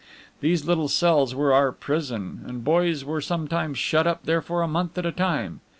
[0.39, 4.67] These little cells were our prison, and boys were sometimes shut up there for a
[4.67, 5.61] month at a time.